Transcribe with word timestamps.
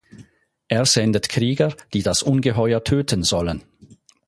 Er 0.67 0.85
sendet 0.87 1.29
Krieger, 1.29 1.75
die 1.93 2.01
das 2.01 2.23
Ungeheuer 2.23 2.83
töten 2.83 3.21
sollen. 3.21 3.63